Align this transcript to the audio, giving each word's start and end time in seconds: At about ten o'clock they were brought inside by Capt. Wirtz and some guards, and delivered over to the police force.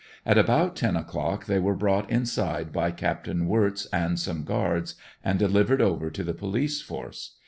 At 0.25 0.35
about 0.39 0.75
ten 0.75 0.95
o'clock 0.95 1.45
they 1.45 1.59
were 1.59 1.75
brought 1.75 2.09
inside 2.09 2.73
by 2.73 2.89
Capt. 2.89 3.27
Wirtz 3.27 3.85
and 3.93 4.19
some 4.19 4.43
guards, 4.43 4.95
and 5.23 5.37
delivered 5.37 5.79
over 5.79 6.09
to 6.09 6.23
the 6.23 6.33
police 6.33 6.81
force. 6.81 7.35